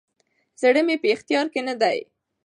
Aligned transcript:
زړه 0.61 0.81
مي 0.87 0.95
په 1.01 1.07
اختیار 1.15 1.45
کي 1.53 1.61
نه 1.67 1.75
دی، 1.81 1.97